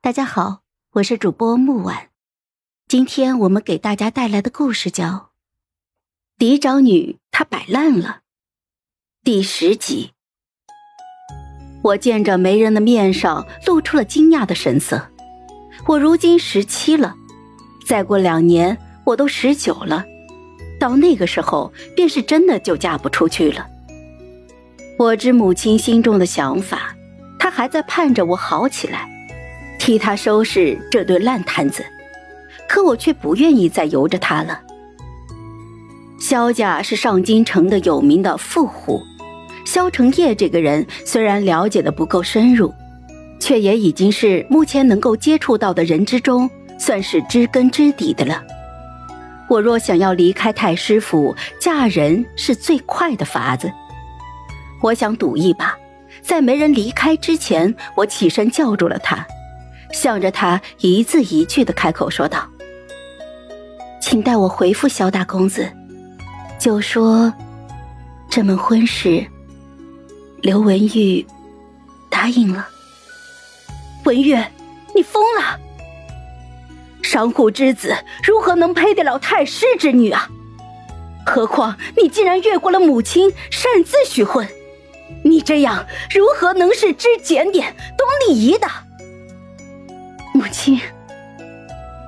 [0.00, 0.60] 大家好，
[0.92, 2.10] 我是主播木婉。
[2.86, 5.06] 今天我们给大家带来的故事叫
[6.38, 8.06] 《嫡长女她摆烂了》
[9.24, 10.12] 第十集。
[11.82, 15.10] 我见着媒人的面上露出了惊讶的神色。
[15.88, 17.16] 我如今十七了，
[17.84, 20.04] 再过两年我都十九了，
[20.78, 23.66] 到那个时候便是真的就嫁不出去了。
[24.96, 26.94] 我知母亲心中的想法，
[27.36, 29.10] 她还在盼着我好起来，
[29.78, 31.84] 替他收拾这堆烂摊子。
[32.68, 34.60] 可我却不愿意再由着他了。
[36.20, 39.00] 萧家是上京城的有名的富户，
[39.64, 42.74] 萧成业这个人虽然了解的不够深入，
[43.40, 48.42] 却也已经是目前能够接触到的人之中，算是知根知底的了。
[49.48, 53.72] 我若想要离开太师府，嫁人是最快的法子。
[54.82, 55.74] 我想赌一把，
[56.20, 59.26] 在没人离开之前，我起身叫住了他，
[59.92, 62.48] 向着他一字一句的开口说道
[64.00, 65.70] ：“请代我回复萧大公子，
[66.58, 67.32] 就说
[68.28, 69.26] 这门婚事，
[70.42, 71.26] 刘文玉
[72.10, 72.68] 答应了。
[74.04, 74.36] 文玉，
[74.94, 75.58] 你疯了！
[77.02, 80.28] 商户之子如何能配得了太师之女啊？
[81.26, 84.46] 何况你竟然越过了母亲，擅自许婚。”
[85.24, 88.68] 你这样如何能是知检点、懂礼仪的？
[90.38, 90.80] 母亲，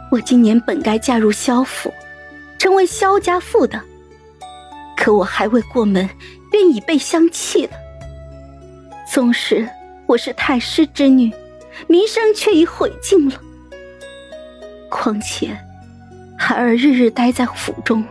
[0.08, 1.92] 我今年本该嫁入萧府，
[2.60, 3.82] 成为萧家妇的，
[4.96, 6.08] 可我还未过门，
[6.48, 7.72] 便已被相弃了。
[9.12, 9.68] 纵使
[10.06, 11.32] 我是太师之女，
[11.88, 13.34] 名声却已毁尽了。
[14.88, 15.58] 况且，
[16.38, 18.04] 孩儿日日待在府中，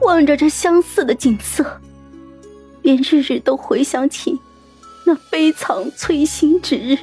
[0.00, 1.78] 望着这相似的景色。
[2.80, 4.40] 便日日都回想起
[5.06, 6.96] 那悲惨催心之日，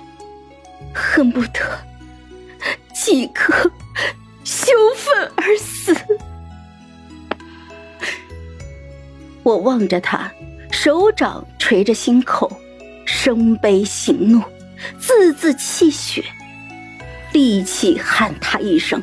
[0.96, 1.60] 恨不得
[3.10, 3.72] 即刻
[4.44, 5.96] 羞愤而死。
[9.42, 10.32] 我望着他，
[10.70, 12.56] 手掌捶着心口，
[13.06, 14.44] 生悲行怒，
[15.00, 16.24] 字字泣血，
[17.34, 19.02] 力气喊他一声：“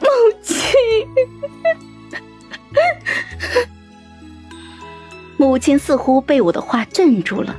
[0.00, 0.06] 母
[0.42, 0.76] 亲。”
[5.38, 7.56] 母亲似乎被我的话镇住了，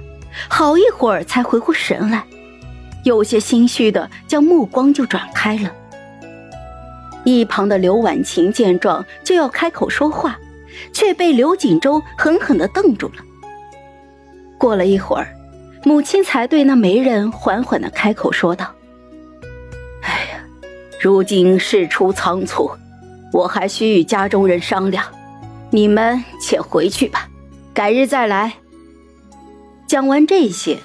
[0.47, 2.23] 好一会儿才回过神来，
[3.03, 5.71] 有些心虚的将目光就转开了。
[7.23, 10.39] 一旁的刘婉晴见状就要开口说话，
[10.91, 13.23] 却被刘锦州狠狠的瞪住了。
[14.57, 15.33] 过了一会儿，
[15.83, 18.73] 母亲才对那媒人缓缓的开口说道
[20.01, 20.43] ：“哎呀，
[20.99, 22.71] 如今事出仓促，
[23.33, 25.05] 我还需与家中人商量。”
[25.73, 27.29] 你们且回去吧，
[27.73, 28.53] 改日再来。
[29.87, 30.77] 讲完这些，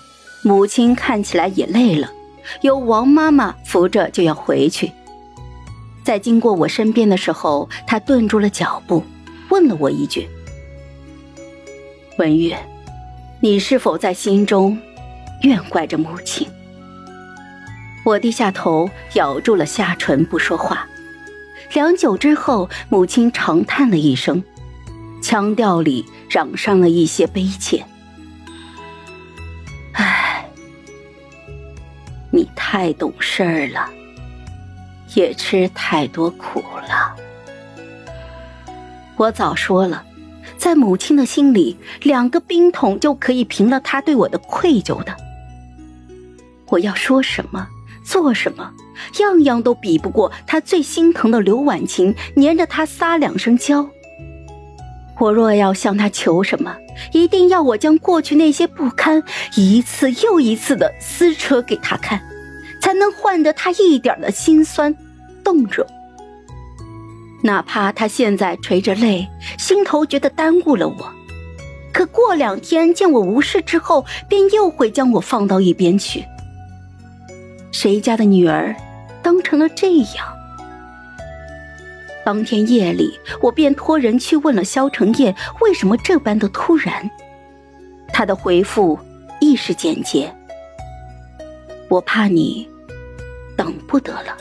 [0.47, 2.12] 母亲看起来也累了，
[2.61, 4.93] 由王妈妈扶着就要回去。
[6.05, 9.03] 在经过我身边的时候，她顿住了脚步，
[9.51, 10.29] 问了我一句
[12.17, 12.55] ：“文玉，
[13.41, 14.79] 你是否在心中
[15.43, 16.47] 怨怪着母亲？”
[18.07, 20.87] 我低下头，咬住了下唇，不说话。
[21.73, 24.45] 良久之后，母亲长叹了一声。
[25.21, 27.84] 腔调里嚷上了一些悲切。
[32.31, 33.89] 你太懂事儿了，
[35.15, 37.15] 也吃太多苦了。
[39.17, 40.05] 我早说了，
[40.59, 45.17] 在母亲的心里，两个冰桶就可以平了她对我的愧疚的。
[46.69, 47.67] 我要说什么，
[48.05, 48.71] 做什么，
[49.21, 53.89] 样样都比不过她最心疼的刘婉晴，粘着她撒两声娇。
[55.19, 56.77] 我若要向他求什么，
[57.12, 59.23] 一定要我将过去那些不堪
[59.57, 62.21] 一次又一次的撕扯给他看，
[62.81, 64.95] 才能换得他一点的心酸
[65.45, 65.87] 动容。
[67.43, 71.12] 哪怕他现在垂着泪，心头觉得耽误了我，
[71.93, 76.25] 可过两天见我无事之后，便又会将我放到一边去。
[77.71, 78.75] 谁家的女儿，
[79.22, 80.35] 当成了这样？
[82.27, 87.09] 当天夜里，我便托人去问了萧成业，为什么这般的突然？
[88.13, 88.99] 他的回复
[89.41, 90.34] 亦是简洁
[91.89, 92.69] ：“我怕你
[93.57, 94.37] 等不得了。”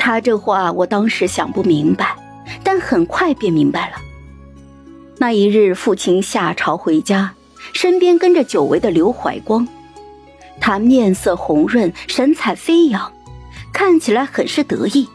[0.00, 2.16] 他这话我当时想不明白，
[2.62, 3.96] 但很快便明白了。
[5.18, 7.34] 那一日，父亲下朝回家，
[7.74, 9.68] 身边跟着久违的刘怀光，
[10.58, 13.12] 他面色红润，神采飞扬，
[13.70, 15.06] 看起来很是得意。